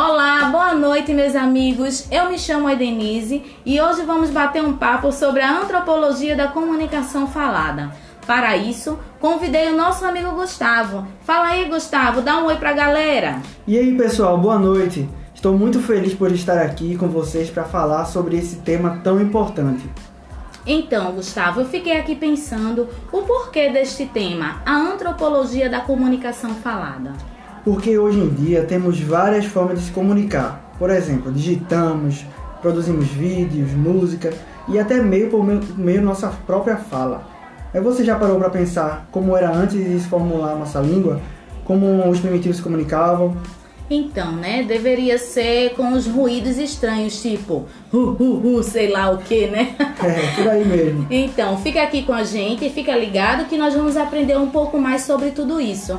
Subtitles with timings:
[0.00, 2.06] Olá, boa noite, meus amigos.
[2.08, 7.26] Eu me chamo Edenise e hoje vamos bater um papo sobre a antropologia da comunicação
[7.26, 7.90] falada.
[8.24, 11.04] Para isso, convidei o nosso amigo Gustavo.
[11.22, 13.42] Fala aí, Gustavo, dá um oi pra galera.
[13.66, 15.08] E aí, pessoal, boa noite.
[15.34, 19.84] Estou muito feliz por estar aqui com vocês para falar sobre esse tema tão importante.
[20.64, 27.14] Então, Gustavo, eu fiquei aqui pensando o porquê deste tema, a antropologia da comunicação falada.
[27.68, 30.72] Porque hoje em dia temos várias formas de se comunicar.
[30.78, 32.24] Por exemplo, digitamos,
[32.62, 34.32] produzimos vídeos, música
[34.68, 37.28] e até meio por meio nossa própria fala.
[37.74, 41.20] Aí você já parou para pensar como era antes de se formular nossa língua?
[41.66, 43.36] Como os primitivos se comunicavam?
[43.90, 44.62] Então, né?
[44.62, 49.76] Deveria ser com os ruídos estranhos, tipo hu, hu, hu, sei lá o que, né?
[50.02, 51.06] É, por aí mesmo.
[51.10, 54.78] Então, fica aqui com a gente e fica ligado que nós vamos aprender um pouco
[54.78, 55.98] mais sobre tudo isso.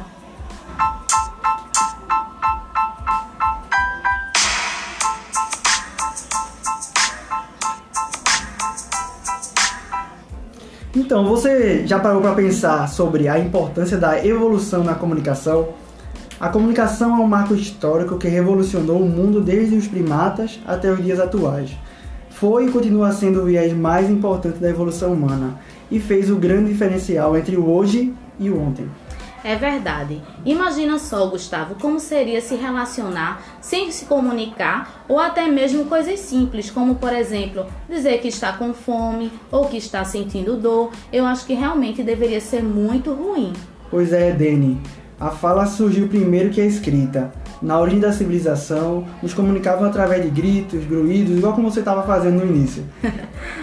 [10.99, 15.69] Então, você já parou para pensar sobre a importância da evolução na comunicação?
[16.37, 21.01] A comunicação é um marco histórico que revolucionou o mundo desde os primatas até os
[21.01, 21.71] dias atuais.
[22.29, 25.57] Foi e continua sendo o viés mais importante da evolução humana
[25.89, 28.85] e fez o grande diferencial entre o hoje e o ontem.
[29.43, 30.21] É verdade.
[30.45, 36.69] Imagina só, Gustavo, como seria se relacionar sem se comunicar ou até mesmo coisas simples,
[36.69, 40.91] como por exemplo, dizer que está com fome ou que está sentindo dor.
[41.11, 43.53] Eu acho que realmente deveria ser muito ruim.
[43.89, 44.79] Pois é, Dani.
[45.19, 47.31] A fala surgiu primeiro que a escrita.
[47.61, 52.39] Na origem da civilização, nos comunicavam através de gritos, gruídos, igual como você estava fazendo
[52.39, 52.85] no início.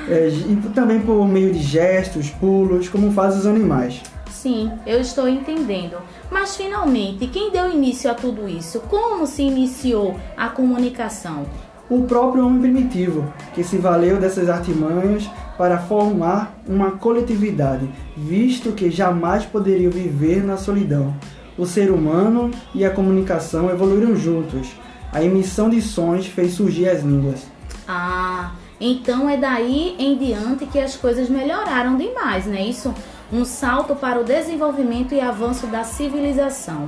[0.07, 4.03] é, e também por meio de gestos, pulos, como fazem os animais.
[4.47, 5.97] Sim, eu estou entendendo.
[6.31, 8.79] Mas finalmente, quem deu início a tudo isso?
[8.79, 11.47] Como se iniciou a comunicação?
[11.91, 18.89] O próprio homem primitivo, que se valeu dessas artimanhas para formar uma coletividade, visto que
[18.89, 21.13] jamais poderia viver na solidão.
[21.59, 24.69] O ser humano e a comunicação evoluíram juntos.
[25.13, 27.49] A emissão de sons fez surgir as línguas.
[27.89, 32.95] Ah, então é daí em diante que as coisas melhoraram demais, não é isso?
[33.33, 36.87] Um salto para o desenvolvimento e avanço da civilização.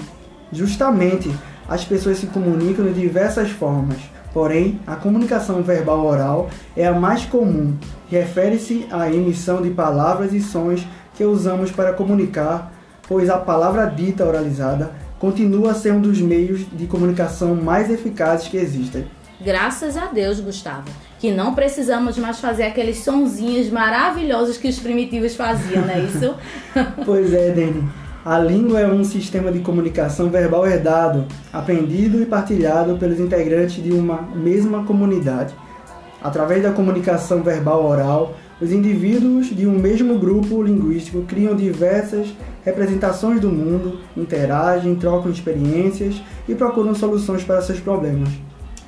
[0.52, 1.30] Justamente,
[1.68, 3.98] as pessoas se comunicam de diversas formas,
[4.32, 7.76] porém, a comunicação verbal oral é a mais comum.
[8.08, 12.72] Refere-se à emissão de palavras e sons que usamos para comunicar,
[13.06, 18.48] pois a palavra dita oralizada continua a ser um dos meios de comunicação mais eficazes
[18.48, 19.04] que existem.
[19.40, 20.90] Graças a Deus, Gustavo,
[21.20, 26.34] que não precisamos mais fazer aqueles sonzinhos maravilhosos que os primitivos faziam, não é isso?
[27.06, 27.88] pois é, Dani.
[28.24, 33.92] A língua é um sistema de comunicação verbal herdado, aprendido e partilhado pelos integrantes de
[33.92, 35.54] uma mesma comunidade.
[36.20, 42.26] Através da comunicação verbal oral, os indivíduos de um mesmo grupo linguístico criam diversas
[42.64, 48.30] representações do mundo, interagem, trocam experiências e procuram soluções para seus problemas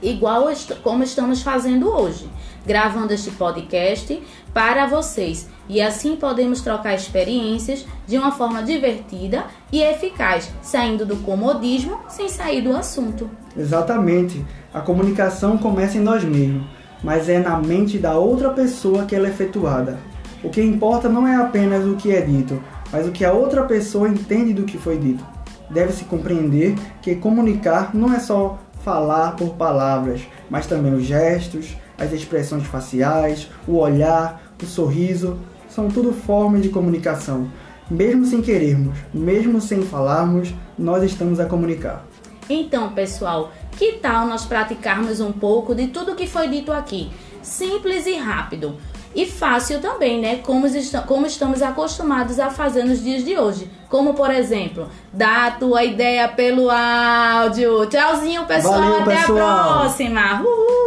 [0.03, 0.49] igual
[0.83, 2.29] como estamos fazendo hoje,
[2.67, 4.23] gravando este podcast
[4.53, 5.49] para vocês.
[5.69, 12.29] E assim podemos trocar experiências de uma forma divertida e eficaz, saindo do comodismo sem
[12.29, 13.31] sair do assunto.
[13.57, 14.45] Exatamente.
[14.75, 16.65] A comunicação começa em nós mesmos,
[17.03, 19.99] mas é na mente da outra pessoa que ela é efetuada.
[20.43, 23.65] O que importa não é apenas o que é dito, mas o que a outra
[23.65, 25.25] pessoa entende do que foi dito.
[25.69, 32.13] Deve-se compreender que comunicar não é só falar por palavras, mas também os gestos, as
[32.13, 37.49] expressões faciais, o olhar, o sorriso, são tudo formas de comunicação.
[37.91, 42.05] Mesmo sem querermos, mesmo sem falarmos, nós estamos a comunicar.
[42.49, 47.11] Então, pessoal, que tal nós praticarmos um pouco de tudo que foi dito aqui?
[47.43, 48.77] Simples e rápido.
[49.15, 50.37] E fácil também, né?
[50.37, 50.67] Como,
[51.07, 53.69] como estamos acostumados a fazer nos dias de hoje.
[53.89, 57.87] Como, por exemplo, dar a tua ideia pelo áudio.
[57.87, 58.81] Tchauzinho, pessoal.
[58.81, 59.49] Valeu, Até pessoal.
[59.49, 60.43] a próxima.
[60.43, 60.80] Uhul.